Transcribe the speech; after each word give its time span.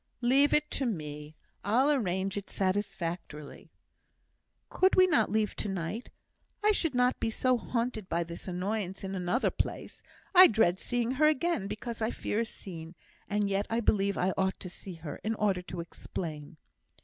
"Leave 0.21 0.51
it 0.51 0.71
to 0.71 0.87
me, 0.87 1.35
I'll 1.63 1.91
arrange 1.91 2.35
it 2.35 2.49
satisfactorily." 2.49 3.69
"Could 4.67 4.95
we 4.95 5.05
not 5.05 5.29
leave 5.31 5.55
to 5.57 5.69
night? 5.69 6.09
I 6.63 6.71
should 6.71 6.95
not 6.95 7.19
be 7.19 7.29
so 7.29 7.55
haunted 7.55 8.09
by 8.09 8.23
this 8.23 8.47
annoyance 8.47 9.03
in 9.03 9.13
another 9.13 9.51
place. 9.51 10.01
I 10.33 10.47
dread 10.47 10.79
seeing 10.79 11.11
her 11.11 11.25
again, 11.27 11.67
because 11.67 12.01
I 12.01 12.09
fear 12.09 12.39
a 12.39 12.45
scene; 12.45 12.95
and 13.29 13.47
yet 13.47 13.67
I 13.69 13.79
believe 13.79 14.17
I 14.17 14.33
ought 14.39 14.59
to 14.61 14.69
see 14.69 14.95
her, 14.95 15.17
in 15.23 15.35
order 15.35 15.61
to 15.61 15.81
explain." 15.81 16.57